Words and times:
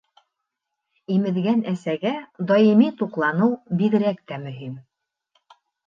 Имеҙгән 1.15 1.61
әсәгә 1.73 2.15
даими 2.55 2.91
туҡланыу 3.03 3.55
бигерәк 3.83 4.29
тә 4.33 4.45
мөһим. 4.51 4.77